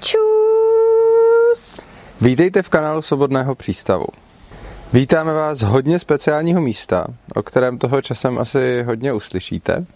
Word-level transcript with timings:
Čus! 0.00 1.76
Vítejte 2.20 2.62
v 2.62 2.68
kanálu 2.68 3.02
Svobodného 3.02 3.54
přístavu. 3.54 4.06
Vítáme 4.92 5.32
vás 5.32 5.58
z 5.58 5.62
hodně 5.62 5.98
speciálního 5.98 6.60
místa, 6.60 7.06
o 7.34 7.42
kterém 7.42 7.78
toho 7.78 8.02
časem 8.02 8.38
asi 8.38 8.82
hodně 8.82 9.12
uslyšíte. 9.12 9.86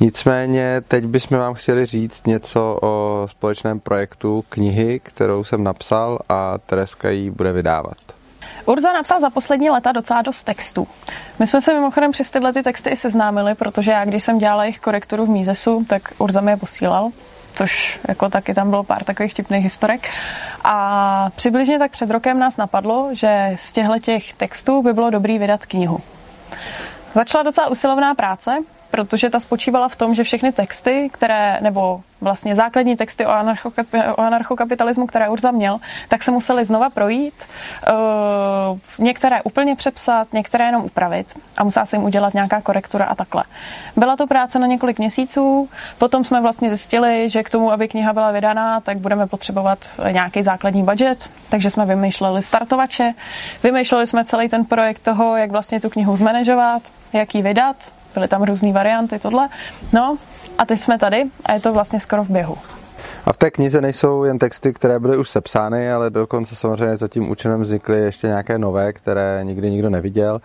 Nicméně 0.00 0.82
teď 0.88 1.04
bychom 1.04 1.38
vám 1.38 1.54
chtěli 1.54 1.86
říct 1.86 2.26
něco 2.26 2.78
o 2.82 3.22
společném 3.26 3.80
projektu 3.80 4.44
knihy, 4.48 5.00
kterou 5.00 5.44
jsem 5.44 5.64
napsal 5.64 6.18
a 6.28 6.58
Tereska 6.58 7.10
ji 7.10 7.30
bude 7.30 7.52
vydávat. 7.52 7.96
Urza 8.66 8.92
napsal 8.92 9.20
za 9.20 9.30
poslední 9.30 9.70
leta 9.70 9.92
docela 9.92 10.22
dost 10.22 10.42
textů. 10.42 10.88
My 11.38 11.46
jsme 11.46 11.62
se 11.62 11.74
mimochodem 11.74 12.10
přes 12.10 12.30
tyhle 12.30 12.52
ty 12.52 12.62
texty 12.62 12.90
i 12.90 12.96
seznámili, 12.96 13.54
protože 13.54 13.90
já, 13.90 14.04
když 14.04 14.24
jsem 14.24 14.38
dělala 14.38 14.64
jejich 14.64 14.80
korekturu 14.80 15.26
v 15.26 15.28
Mízesu, 15.28 15.84
tak 15.88 16.02
Urza 16.18 16.40
mi 16.40 16.50
je 16.50 16.56
posílal 16.56 17.10
což 17.58 17.98
jako 18.08 18.28
taky 18.28 18.54
tam 18.54 18.70
bylo 18.70 18.84
pár 18.84 19.04
takových 19.04 19.32
vtipných 19.32 19.64
historek. 19.64 20.08
A 20.64 21.30
přibližně 21.36 21.78
tak 21.78 21.90
před 21.90 22.10
rokem 22.10 22.38
nás 22.38 22.56
napadlo, 22.56 23.08
že 23.12 23.56
z 23.60 23.72
těchto 23.72 23.98
těch 23.98 24.32
textů 24.32 24.82
by 24.82 24.92
bylo 24.92 25.10
dobrý 25.10 25.38
vydat 25.38 25.66
knihu. 25.66 26.00
Začala 27.14 27.42
docela 27.42 27.68
usilovná 27.68 28.14
práce, 28.14 28.58
protože 28.98 29.30
ta 29.30 29.40
spočívala 29.40 29.88
v 29.88 29.96
tom, 29.96 30.14
že 30.14 30.24
všechny 30.24 30.52
texty, 30.52 31.10
které, 31.12 31.58
nebo 31.60 32.00
vlastně 32.20 32.54
základní 32.54 32.96
texty 32.96 33.26
o, 33.26 33.30
anarchokapi- 33.30 34.14
o 34.16 34.20
anarchokapitalismu, 34.20 35.06
které 35.06 35.28
Urza 35.28 35.50
měl, 35.50 35.78
tak 36.08 36.22
se 36.22 36.30
museli 36.30 36.64
znova 36.64 36.90
projít, 36.90 37.34
uh, 37.38 38.78
některé 38.98 39.42
úplně 39.42 39.76
přepsat, 39.76 40.32
některé 40.32 40.64
jenom 40.64 40.84
upravit 40.84 41.38
a 41.56 41.64
musela 41.64 41.86
se 41.86 41.96
jim 41.96 42.04
udělat 42.04 42.34
nějaká 42.34 42.60
korektura 42.60 43.04
a 43.04 43.14
takhle. 43.14 43.44
Byla 43.96 44.16
to 44.16 44.26
práce 44.26 44.58
na 44.58 44.66
několik 44.66 44.98
měsíců, 44.98 45.68
potom 45.98 46.24
jsme 46.24 46.40
vlastně 46.40 46.68
zjistili, 46.68 47.30
že 47.30 47.42
k 47.42 47.50
tomu, 47.50 47.72
aby 47.72 47.88
kniha 47.88 48.12
byla 48.12 48.30
vydaná, 48.30 48.80
tak 48.80 48.98
budeme 48.98 49.26
potřebovat 49.26 49.78
nějaký 50.10 50.42
základní 50.42 50.82
budget, 50.82 51.30
takže 51.50 51.70
jsme 51.70 51.86
vymýšleli 51.86 52.42
startovače, 52.42 53.14
vymýšleli 53.62 54.06
jsme 54.06 54.24
celý 54.24 54.48
ten 54.48 54.64
projekt 54.64 55.02
toho, 55.02 55.36
jak 55.36 55.50
vlastně 55.50 55.80
tu 55.80 55.90
knihu 55.90 56.16
zmanežovat, 56.16 56.82
jak 57.12 57.34
ji 57.34 57.42
vydat, 57.42 57.76
byly 58.14 58.28
tam 58.28 58.42
různé 58.42 58.72
varianty, 58.72 59.18
tohle. 59.18 59.48
No 59.92 60.16
a 60.58 60.64
teď 60.64 60.80
jsme 60.80 60.98
tady 60.98 61.24
a 61.46 61.52
je 61.52 61.60
to 61.60 61.72
vlastně 61.72 62.00
skoro 62.00 62.24
v 62.24 62.30
běhu. 62.30 62.56
A 63.24 63.32
v 63.32 63.36
té 63.36 63.50
knize 63.50 63.80
nejsou 63.80 64.24
jen 64.24 64.38
texty, 64.38 64.72
které 64.72 64.98
byly 64.98 65.16
už 65.16 65.30
sepsány, 65.30 65.92
ale 65.92 66.10
dokonce 66.10 66.56
samozřejmě 66.56 66.96
za 66.96 67.08
tím 67.08 67.30
účelem 67.30 67.60
vznikly 67.60 68.00
ještě 68.00 68.26
nějaké 68.26 68.58
nové, 68.58 68.92
které 68.92 69.40
nikdy 69.44 69.70
nikdo 69.70 69.90
neviděl, 69.90 70.40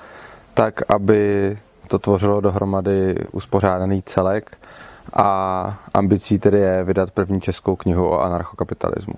tak 0.53 0.91
aby 0.91 1.57
to 1.87 1.99
tvořilo 1.99 2.41
dohromady 2.41 3.15
uspořádaný 3.31 4.03
celek 4.05 4.57
a 5.13 5.77
ambicí 5.93 6.39
tedy 6.39 6.59
je 6.59 6.83
vydat 6.83 7.11
první 7.11 7.41
českou 7.41 7.75
knihu 7.75 8.09
o 8.09 8.21
anarchokapitalismu. 8.21 9.13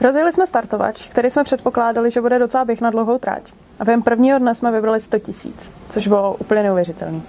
Rozjeli 0.00 0.32
jsme 0.32 0.46
startovač, 0.46 1.08
který 1.08 1.30
jsme 1.30 1.44
předpokládali, 1.44 2.10
že 2.10 2.20
bude 2.20 2.38
docela 2.38 2.64
běh 2.64 2.80
na 2.80 2.90
dlouhou 2.90 3.18
tráť. 3.18 3.52
A 3.80 3.84
během 3.84 4.02
prvního 4.02 4.38
dne 4.38 4.54
jsme 4.54 4.72
vybrali 4.72 5.00
100 5.00 5.18
tisíc, 5.18 5.72
což 5.90 6.08
bylo 6.08 6.34
úplně 6.34 6.62
neuvěřitelné. 6.62 7.20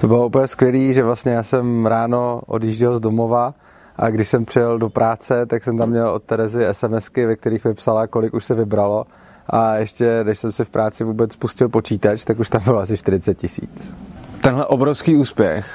To 0.00 0.08
bylo 0.08 0.26
úplně 0.26 0.46
skvělé, 0.46 0.92
že 0.92 1.02
vlastně 1.02 1.32
já 1.32 1.42
jsem 1.42 1.86
ráno 1.86 2.40
odjížděl 2.46 2.96
z 2.96 3.00
domova 3.00 3.54
a 3.96 4.10
když 4.10 4.28
jsem 4.28 4.44
přijel 4.44 4.78
do 4.78 4.88
práce, 4.88 5.46
tak 5.46 5.64
jsem 5.64 5.78
tam 5.78 5.90
měl 5.90 6.10
od 6.10 6.22
Terezy 6.22 6.64
SMSky, 6.72 7.26
ve 7.26 7.36
kterých 7.36 7.64
vypsala, 7.64 8.06
kolik 8.06 8.34
už 8.34 8.44
se 8.44 8.54
vybralo. 8.54 9.06
A 9.46 9.74
ještě, 9.76 10.20
když 10.22 10.38
jsem 10.38 10.52
si 10.52 10.64
v 10.64 10.70
práci 10.70 11.04
vůbec 11.04 11.32
spustil 11.32 11.68
počítač, 11.68 12.24
tak 12.24 12.38
už 12.38 12.50
tam 12.50 12.64
bylo 12.64 12.78
asi 12.78 12.96
40 12.96 13.34
tisíc. 13.34 13.94
Tenhle 14.40 14.66
obrovský 14.66 15.16
úspěch 15.16 15.66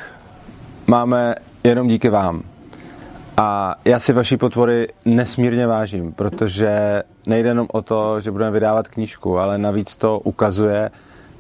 máme 0.88 1.36
jenom 1.64 1.88
díky 1.88 2.10
vám. 2.10 2.44
A 3.38 3.76
já 3.86 4.00
si 4.00 4.14
vaší 4.14 4.38
podpory 4.38 4.88
nesmírně 5.06 5.68
vážím, 5.68 6.14
protože 6.14 7.04
nejde 7.26 7.50
jenom 7.50 7.68
o 7.72 7.82
to, 7.82 8.22
že 8.22 8.32
budeme 8.32 8.52
vydávat 8.52 8.88
knížku, 8.88 9.40
ale 9.40 9.58
navíc 9.58 9.96
to 9.96 10.20
ukazuje, 10.20 10.92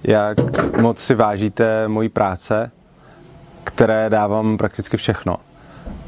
jak 0.03 0.37
moc 0.81 0.99
si 0.99 1.15
vážíte 1.15 1.87
mojí 1.87 2.09
práce, 2.09 2.71
které 3.69 4.09
dávám 4.09 4.57
prakticky 4.57 4.97
všechno. 4.97 5.35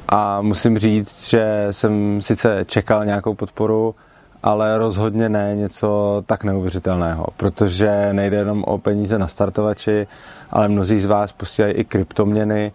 A 0.09 0.41
musím 0.41 0.77
říct, 0.77 1.29
že 1.29 1.67
jsem 1.72 2.22
sice 2.22 2.66
čekal 2.66 3.05
nějakou 3.05 3.33
podporu, 3.35 3.95
ale 4.44 4.77
rozhodně 4.77 5.29
ne 5.29 5.55
něco 5.55 6.23
tak 6.25 6.44
neuvěřitelného, 6.44 7.25
protože 7.38 8.09
nejde 8.13 8.38
jenom 8.38 8.63
o 8.63 8.77
peníze 8.77 9.19
na 9.19 9.27
startovači, 9.27 10.07
ale 10.51 10.67
mnozí 10.67 11.00
z 11.00 11.05
vás 11.05 11.31
posílají 11.31 11.73
i 11.73 11.85
kryptoměny 11.85 12.71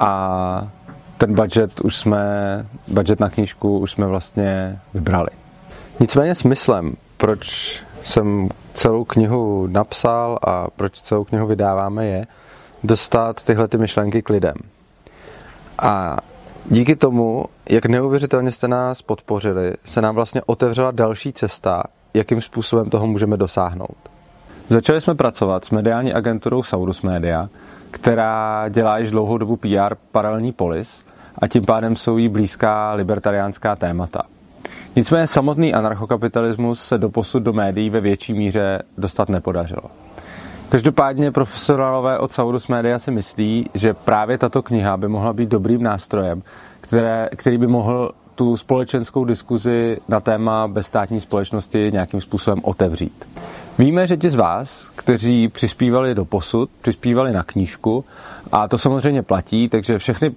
a 0.00 0.68
ten 1.18 1.34
budget 1.34 1.80
už 1.80 1.96
jsme, 1.96 2.24
budget 2.88 3.20
na 3.20 3.30
knížku 3.30 3.78
už 3.78 3.92
jsme 3.92 4.06
vlastně 4.06 4.78
vybrali. 4.94 5.30
Nicméně 6.00 6.34
smyslem, 6.34 6.94
proč 7.16 7.76
jsem 8.02 8.48
celou 8.74 9.04
knihu 9.04 9.66
napsal 9.66 10.38
a 10.46 10.66
proč 10.76 11.00
celou 11.00 11.24
knihu 11.24 11.46
vydáváme 11.46 12.06
je 12.06 12.26
dostat 12.84 13.44
tyhle 13.44 13.68
ty 13.68 13.78
myšlenky 13.78 14.22
k 14.22 14.28
lidem. 14.28 14.54
A 15.78 16.16
díky 16.66 16.96
tomu, 16.96 17.44
jak 17.70 17.86
neuvěřitelně 17.86 18.52
jste 18.52 18.68
nás 18.68 19.02
podpořili, 19.02 19.74
se 19.84 20.02
nám 20.02 20.14
vlastně 20.14 20.42
otevřela 20.46 20.90
další 20.90 21.32
cesta, 21.32 21.82
jakým 22.14 22.42
způsobem 22.42 22.90
toho 22.90 23.06
můžeme 23.06 23.36
dosáhnout. 23.36 23.96
Začali 24.68 25.00
jsme 25.00 25.14
pracovat 25.14 25.64
s 25.64 25.70
mediální 25.70 26.12
agenturou 26.12 26.62
Saurus 26.62 27.02
Media, 27.02 27.48
která 27.90 28.68
dělá 28.68 28.98
již 28.98 29.10
dlouhou 29.10 29.38
dobu 29.38 29.56
PR 29.56 29.94
paralelní 30.12 30.52
polis 30.52 31.00
a 31.38 31.48
tím 31.48 31.64
pádem 31.64 31.96
jsou 31.96 32.18
jí 32.18 32.28
blízká 32.28 32.92
libertariánská 32.92 33.76
témata. 33.76 34.22
Nicméně 34.96 35.26
samotný 35.26 35.74
anarchokapitalismus 35.74 36.82
se 36.82 36.98
doposud 36.98 37.42
do 37.42 37.52
médií 37.52 37.90
ve 37.90 38.00
větší 38.00 38.34
míře 38.34 38.82
dostat 38.98 39.28
nepodařilo. 39.28 39.82
Každopádně 40.70 41.30
profesionálové 41.30 42.18
od 42.18 42.32
Saurus 42.32 42.68
Media 42.68 42.98
si 42.98 43.10
myslí, 43.10 43.70
že 43.74 43.94
právě 43.94 44.38
tato 44.38 44.62
kniha 44.62 44.96
by 44.96 45.08
mohla 45.08 45.32
být 45.32 45.48
dobrým 45.48 45.82
nástrojem, 45.82 46.42
které, 46.80 47.28
který 47.36 47.58
by 47.58 47.66
mohl 47.66 48.12
tu 48.34 48.56
společenskou 48.56 49.24
diskuzi 49.24 49.98
na 50.08 50.20
téma 50.20 50.68
bezstátní 50.68 51.20
společnosti 51.20 51.90
nějakým 51.92 52.20
způsobem 52.20 52.60
otevřít. 52.62 53.28
Víme, 53.78 54.06
že 54.06 54.16
ti 54.16 54.30
z 54.30 54.34
vás, 54.34 54.86
kteří 54.96 55.48
přispívali 55.48 56.14
do 56.14 56.24
posud, 56.24 56.70
přispívali 56.82 57.32
na 57.32 57.42
knížku 57.42 58.04
a 58.52 58.68
to 58.68 58.78
samozřejmě 58.78 59.22
platí, 59.22 59.68
takže 59.68 59.98
všechny 59.98 60.34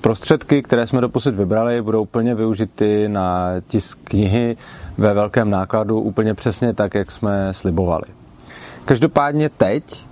prostředky, 0.00 0.62
které 0.62 0.86
jsme 0.86 1.00
do 1.00 1.08
posud 1.08 1.34
vybrali, 1.34 1.82
budou 1.82 2.04
plně 2.04 2.34
využity 2.34 3.08
na 3.08 3.46
tisk 3.68 3.98
knihy 4.04 4.56
ve 4.98 5.14
velkém 5.14 5.50
nákladu 5.50 6.00
úplně 6.00 6.34
přesně 6.34 6.74
tak, 6.74 6.94
jak 6.94 7.10
jsme 7.10 7.48
slibovali. 7.54 8.15
Každopádně 8.86 9.48
teď 9.48 10.04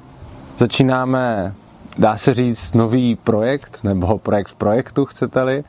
začínáme, 0.58 1.54
dá 1.98 2.16
se 2.16 2.34
říct, 2.34 2.74
nový 2.74 3.16
projekt, 3.16 3.84
nebo 3.84 4.18
projekt 4.18 4.48
v 4.48 4.54
projektu, 4.54 5.04
chcete-li, 5.04 5.64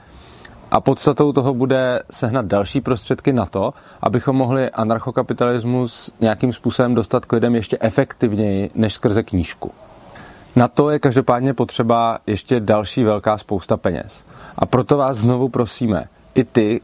a 0.71 0.81
podstatou 0.81 1.33
toho 1.33 1.53
bude 1.53 2.03
sehnat 2.11 2.45
další 2.45 2.81
prostředky 2.81 3.33
na 3.33 3.45
to, 3.45 3.73
abychom 4.01 4.35
mohli 4.35 4.69
anarchokapitalismus 4.69 6.11
nějakým 6.19 6.53
způsobem 6.53 6.95
dostat 6.95 7.25
k 7.25 7.31
lidem 7.33 7.55
ještě 7.55 7.77
efektivněji 7.79 8.71
než 8.75 8.93
skrze 8.93 9.23
knížku. 9.23 9.71
Na 10.55 10.67
to 10.67 10.89
je 10.89 10.99
každopádně 10.99 11.53
potřeba 11.53 12.19
ještě 12.27 12.59
další 12.59 13.03
velká 13.03 13.37
spousta 13.37 13.77
peněz. 13.77 14.23
A 14.57 14.65
proto 14.65 14.97
vás 14.97 15.17
znovu 15.17 15.49
prosíme, 15.49 16.05
i 16.35 16.43
ty, 16.43 16.81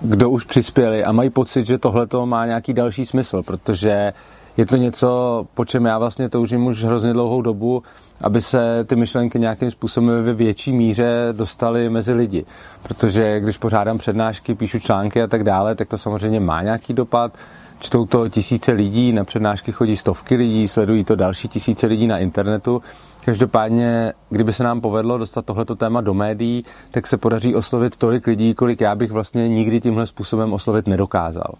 kdo 0.00 0.30
už 0.30 0.44
přispěli 0.44 1.04
a 1.04 1.12
mají 1.12 1.30
pocit, 1.30 1.66
že 1.66 1.78
tohle 1.78 2.06
má 2.24 2.46
nějaký 2.46 2.72
další 2.72 3.06
smysl, 3.06 3.42
protože 3.42 4.12
je 4.60 4.66
to 4.66 4.76
něco, 4.76 5.46
po 5.54 5.64
čem 5.64 5.84
já 5.84 5.98
vlastně 5.98 6.28
toužím 6.28 6.66
už 6.66 6.84
hrozně 6.84 7.12
dlouhou 7.12 7.42
dobu, 7.42 7.82
aby 8.20 8.40
se 8.40 8.84
ty 8.84 8.96
myšlenky 8.96 9.38
nějakým 9.38 9.70
způsobem 9.70 10.24
ve 10.24 10.32
větší 10.32 10.72
míře 10.72 11.28
dostaly 11.32 11.90
mezi 11.90 12.12
lidi. 12.12 12.44
Protože 12.82 13.40
když 13.40 13.58
pořádám 13.58 13.98
přednášky, 13.98 14.54
píšu 14.54 14.78
články 14.78 15.22
a 15.22 15.26
tak 15.26 15.44
dále, 15.44 15.74
tak 15.74 15.88
to 15.88 15.98
samozřejmě 15.98 16.40
má 16.40 16.62
nějaký 16.62 16.94
dopad. 16.94 17.32
Čtou 17.78 18.06
to 18.06 18.28
tisíce 18.28 18.72
lidí, 18.72 19.12
na 19.12 19.24
přednášky 19.24 19.72
chodí 19.72 19.96
stovky 19.96 20.36
lidí, 20.36 20.68
sledují 20.68 21.04
to 21.04 21.16
další 21.16 21.48
tisíce 21.48 21.86
lidí 21.86 22.06
na 22.06 22.18
internetu. 22.18 22.82
Každopádně, 23.24 24.12
kdyby 24.30 24.52
se 24.52 24.64
nám 24.64 24.80
povedlo 24.80 25.18
dostat 25.18 25.44
tohleto 25.44 25.76
téma 25.76 26.00
do 26.00 26.14
médií, 26.14 26.64
tak 26.90 27.06
se 27.06 27.16
podaří 27.16 27.54
oslovit 27.54 27.96
tolik 27.96 28.26
lidí, 28.26 28.54
kolik 28.54 28.80
já 28.80 28.94
bych 28.94 29.10
vlastně 29.10 29.48
nikdy 29.48 29.80
tímhle 29.80 30.06
způsobem 30.06 30.52
oslovit 30.52 30.86
nedokázal. 30.86 31.54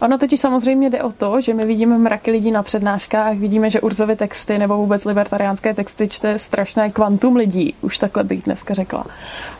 Ono 0.00 0.18
totiž 0.18 0.40
samozřejmě 0.40 0.90
jde 0.90 1.02
o 1.02 1.12
to, 1.12 1.40
že 1.40 1.54
my 1.54 1.66
vidíme 1.66 1.98
mraky 1.98 2.30
lidí 2.30 2.50
na 2.50 2.62
přednáškách, 2.62 3.36
vidíme, 3.36 3.70
že 3.70 3.80
Urzovy 3.80 4.16
texty 4.16 4.58
nebo 4.58 4.76
vůbec 4.76 5.04
libertariánské 5.04 5.74
texty 5.74 6.08
čte 6.08 6.38
strašné 6.38 6.90
kvantum 6.90 7.36
lidí, 7.36 7.74
už 7.82 7.98
takhle 7.98 8.24
bych 8.24 8.42
dneska 8.42 8.74
řekla. 8.74 9.04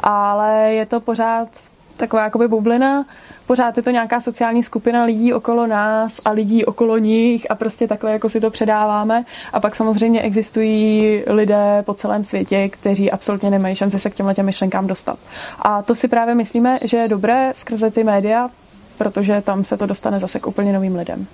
Ale 0.01 0.73
je 0.73 0.87
to 0.87 1.01
pořád 1.01 1.49
taková 1.97 2.23
jakoby 2.23 2.49
bublina, 2.49 3.05
pořád 3.47 3.77
je 3.77 3.83
to 3.83 3.91
nějaká 3.91 4.21
sociální 4.21 4.63
skupina 4.63 5.05
lidí 5.05 5.33
okolo 5.33 5.67
nás 5.67 6.21
a 6.25 6.31
lidí 6.31 6.65
okolo 6.65 6.99
nich 6.99 7.51
a 7.51 7.55
prostě 7.55 7.89
takhle 7.89 8.13
jako 8.13 8.29
si 8.29 8.41
to 8.41 8.51
předáváme. 8.51 9.25
A 9.53 9.61
pak 9.61 9.77
samozřejmě 9.77 10.21
existují 10.21 11.23
lidé 11.27 11.83
po 11.87 11.95
celém 11.95 12.25
světě, 12.25 12.69
kteří 12.69 13.11
absolutně 13.11 13.51
nemají 13.51 13.75
šanci 13.75 13.99
se 13.99 14.11
k 14.11 14.15
těmhle 14.15 14.35
těm 14.35 14.47
myšlenkám 14.47 14.87
dostat. 14.87 15.19
A 15.63 15.83
to 15.83 15.95
si 15.95 16.09
právě 16.09 16.35
myslíme, 16.35 16.79
že 16.83 16.97
je 16.97 17.09
dobré 17.09 17.53
skrze 17.57 17.91
ty 17.91 18.05
média, 18.05 18.51
protože 18.99 19.43
tam 19.45 19.65
se 19.65 19.77
to 19.77 19.87
dostane 19.87 20.19
zase 20.19 20.41
k 20.41 20.47
úplně 20.47 20.73
novým 20.73 20.97
lidem. 20.97 21.27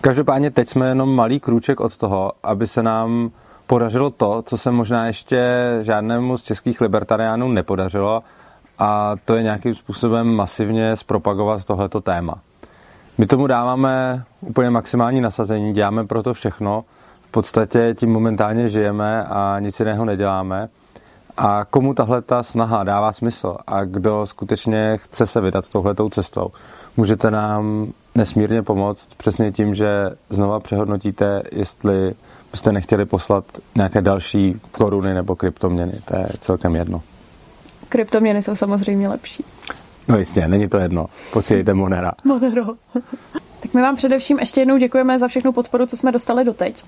Každopádně 0.00 0.50
teď 0.50 0.68
jsme 0.68 0.88
jenom 0.88 1.14
malý 1.14 1.40
krůček 1.40 1.80
od 1.80 1.96
toho, 1.96 2.32
aby 2.42 2.66
se 2.66 2.82
nám 2.82 3.30
podařilo 3.66 4.10
to, 4.10 4.42
co 4.46 4.58
se 4.58 4.70
možná 4.70 5.06
ještě 5.06 5.54
žádnému 5.82 6.38
z 6.38 6.42
českých 6.42 6.80
libertariánů 6.80 7.48
nepodařilo, 7.48 8.22
a 8.78 9.16
to 9.24 9.34
je 9.34 9.42
nějakým 9.42 9.74
způsobem 9.74 10.34
masivně 10.34 10.96
zpropagovat 10.96 11.64
tohleto 11.64 12.00
téma. 12.00 12.34
My 13.18 13.26
tomu 13.26 13.46
dáváme 13.46 14.24
úplně 14.40 14.70
maximální 14.70 15.20
nasazení, 15.20 15.72
děláme 15.72 16.06
pro 16.06 16.22
to 16.22 16.34
všechno, 16.34 16.84
v 17.28 17.30
podstatě 17.30 17.94
tím 17.98 18.12
momentálně 18.12 18.68
žijeme 18.68 19.24
a 19.24 19.56
nic 19.60 19.80
jiného 19.80 20.04
neděláme. 20.04 20.68
A 21.42 21.64
komu 21.70 21.94
tahle 21.94 22.22
ta 22.22 22.42
snaha 22.42 22.84
dává 22.84 23.12
smysl 23.12 23.56
a 23.66 23.84
kdo 23.84 24.26
skutečně 24.26 24.96
chce 24.96 25.26
se 25.26 25.40
vydat 25.40 25.68
touhletou 25.68 26.08
cestou, 26.08 26.48
můžete 26.96 27.30
nám 27.30 27.92
nesmírně 28.14 28.62
pomoct 28.62 29.08
přesně 29.16 29.52
tím, 29.52 29.74
že 29.74 30.10
znova 30.30 30.60
přehodnotíte, 30.60 31.42
jestli 31.52 32.14
byste 32.50 32.72
nechtěli 32.72 33.04
poslat 33.04 33.44
nějaké 33.74 34.02
další 34.02 34.60
koruny 34.70 35.14
nebo 35.14 35.36
kryptoměny. 35.36 35.92
To 36.04 36.16
je 36.16 36.26
celkem 36.40 36.76
jedno. 36.76 37.02
Kryptoměny 37.88 38.42
jsou 38.42 38.56
samozřejmě 38.56 39.08
lepší. 39.08 39.44
No 40.08 40.18
jistě, 40.18 40.48
není 40.48 40.68
to 40.68 40.78
jedno. 40.78 41.06
Posílejte 41.32 41.74
Monera. 41.74 42.12
Monero. 42.24 42.64
tak 43.60 43.74
my 43.74 43.82
vám 43.82 43.96
především 43.96 44.38
ještě 44.38 44.60
jednou 44.60 44.76
děkujeme 44.76 45.18
za 45.18 45.28
všechnu 45.28 45.52
podporu, 45.52 45.86
co 45.86 45.96
jsme 45.96 46.12
dostali 46.12 46.44
doteď. 46.44 46.84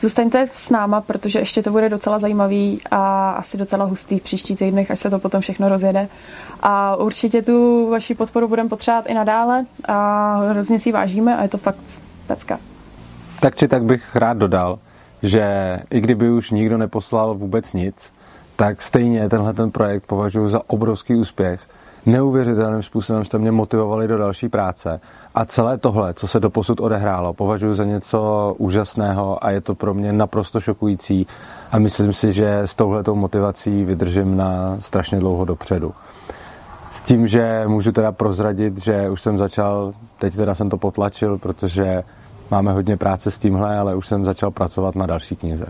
Zůstaňte 0.00 0.46
s 0.52 0.70
náma, 0.70 1.00
protože 1.00 1.38
ještě 1.38 1.62
to 1.62 1.70
bude 1.70 1.88
docela 1.88 2.18
zajímavý 2.18 2.80
a 2.90 3.30
asi 3.30 3.56
docela 3.56 3.84
hustý 3.84 4.18
v 4.18 4.22
příští 4.22 4.56
týdnech, 4.56 4.90
až 4.90 4.98
se 4.98 5.10
to 5.10 5.18
potom 5.18 5.40
všechno 5.40 5.68
rozjede. 5.68 6.08
A 6.62 6.96
určitě 6.96 7.42
tu 7.42 7.88
vaši 7.90 8.14
podporu 8.14 8.48
budeme 8.48 8.68
potřebovat 8.68 9.06
i 9.06 9.14
nadále 9.14 9.66
a 9.88 10.36
hrozně 10.50 10.80
si 10.80 10.92
vážíme 10.92 11.36
a 11.36 11.42
je 11.42 11.48
to 11.48 11.58
fakt 11.58 11.80
pecka. 12.26 12.58
Tak 13.40 13.56
či 13.56 13.68
tak 13.68 13.82
bych 13.84 14.16
rád 14.16 14.36
dodal, 14.36 14.78
že 15.22 15.42
i 15.90 16.00
kdyby 16.00 16.30
už 16.30 16.50
nikdo 16.50 16.78
neposlal 16.78 17.34
vůbec 17.34 17.72
nic, 17.72 18.12
tak 18.56 18.82
stejně 18.82 19.28
tenhle 19.28 19.52
ten 19.52 19.70
projekt 19.70 20.06
považuji 20.06 20.48
za 20.48 20.60
obrovský 20.66 21.14
úspěch. 21.14 21.60
Neuvěřitelným 22.06 22.82
způsobem 22.82 23.24
jste 23.24 23.38
mě 23.38 23.52
motivovali 23.52 24.08
do 24.08 24.18
další 24.18 24.48
práce 24.48 25.00
a 25.34 25.44
celé 25.44 25.78
tohle, 25.78 26.14
co 26.14 26.28
se 26.28 26.40
doposud 26.40 26.80
odehrálo, 26.80 27.34
považuji 27.34 27.74
za 27.74 27.84
něco 27.84 28.54
úžasného 28.58 29.44
a 29.44 29.50
je 29.50 29.60
to 29.60 29.74
pro 29.74 29.94
mě 29.94 30.12
naprosto 30.12 30.60
šokující 30.60 31.26
a 31.72 31.78
myslím 31.78 32.12
si, 32.12 32.32
že 32.32 32.58
s 32.58 32.74
touhletou 32.74 33.14
motivací 33.14 33.84
vydržím 33.84 34.36
na 34.36 34.76
strašně 34.80 35.20
dlouho 35.20 35.44
dopředu. 35.44 35.94
S 36.90 37.02
tím, 37.02 37.26
že 37.26 37.64
můžu 37.66 37.92
teda 37.92 38.12
prozradit, 38.12 38.78
že 38.78 39.10
už 39.10 39.22
jsem 39.22 39.38
začal, 39.38 39.92
teď 40.18 40.36
teda 40.36 40.54
jsem 40.54 40.70
to 40.70 40.76
potlačil, 40.76 41.38
protože 41.38 42.04
máme 42.50 42.72
hodně 42.72 42.96
práce 42.96 43.30
s 43.30 43.38
tímhle, 43.38 43.78
ale 43.78 43.94
už 43.94 44.06
jsem 44.06 44.24
začal 44.24 44.50
pracovat 44.50 44.94
na 44.94 45.06
další 45.06 45.36
knize. 45.36 45.66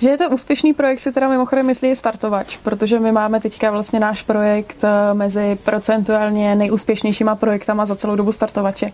Že 0.00 0.10
je 0.10 0.18
to 0.18 0.30
úspěšný 0.30 0.74
projekt 0.74 1.00
si 1.00 1.12
teda 1.12 1.28
mimochodem 1.28 1.66
myslí 1.66 1.96
startovač, 1.96 2.56
protože 2.56 3.00
my 3.00 3.12
máme 3.12 3.40
teďka 3.40 3.70
vlastně 3.70 4.00
náš 4.00 4.22
projekt 4.22 4.84
eh, 4.84 5.14
mezi 5.14 5.58
procentuálně 5.64 6.54
nejúspěšnějšíma 6.54 7.36
projektama 7.36 7.86
za 7.86 7.96
celou 7.96 8.16
dobu 8.16 8.32
startovače. 8.32 8.86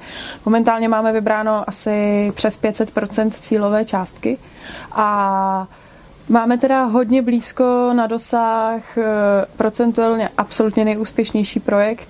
Momentálně 0.44 0.88
máme 0.88 1.12
vybráno 1.12 1.68
asi 1.68 2.32
přes 2.34 2.60
500% 2.62 3.30
cílové 3.30 3.84
částky 3.84 4.38
a 4.92 5.66
Máme 6.28 6.58
teda 6.58 6.84
hodně 6.84 7.22
blízko 7.22 7.92
na 7.92 8.06
dosah 8.06 8.98
eh, 8.98 9.04
procentuálně 9.56 10.28
absolutně 10.38 10.84
nejúspěšnější 10.84 11.60
projekt 11.60 12.08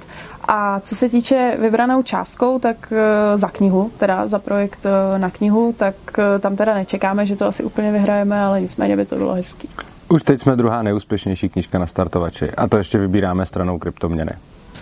a 0.49 0.81
co 0.81 0.97
se 0.97 1.09
týče 1.09 1.57
vybranou 1.61 2.03
částkou, 2.03 2.59
tak 2.59 2.93
eh, 2.93 3.39
za 3.39 3.49
knihu, 3.49 3.91
teda 3.99 4.27
za 4.29 4.39
projekt 4.39 4.87
eh, 4.87 5.19
na 5.19 5.31
knihu, 5.31 5.75
tak 5.79 5.95
tam 6.41 6.57
teda 6.57 6.75
nečekáme, 6.75 7.27
že 7.27 7.37
to 7.37 7.47
asi 7.47 7.65
úplně 7.65 7.93
vyhrajeme, 7.93 8.41
ale 8.41 8.61
nicméně 8.61 8.97
by 8.97 9.05
to 9.05 9.17
bylo 9.17 9.35
hezký. 9.35 9.69
Už 10.09 10.23
teď 10.23 10.41
jsme 10.41 10.57
druhá 10.57 10.83
nejúspěšnější 10.83 11.49
knížka 11.49 11.79
na 11.79 11.87
startovači 11.87 12.51
a 12.51 12.69
to 12.69 12.77
ještě 12.77 12.99
vybíráme 12.99 13.47
stranou 13.47 13.79
kryptoměny. 13.79 14.33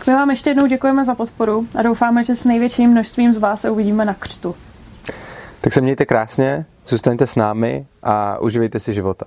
My 0.07 0.13
vám 0.13 0.31
ještě 0.31 0.51
jednou 0.51 0.67
děkujeme 0.67 1.05
za 1.05 1.15
podporu 1.15 1.67
a 1.75 1.83
doufáme, 1.83 2.25
že 2.25 2.37
s 2.37 2.45
největším 2.45 2.91
množstvím 2.91 3.35
z 3.35 3.39
vás 3.39 3.61
se 3.61 3.71
uvidíme 3.71 4.05
na 4.05 4.15
křtu. 4.15 4.55
Tak 5.61 5.73
se 5.73 5.81
mějte 5.81 6.07
krásně, 6.07 6.65
zůstaňte 6.89 7.27
s 7.27 7.37
námi 7.37 7.87
a 8.03 8.39
uživejte 8.39 8.81
si 8.81 8.95
života. 8.95 9.27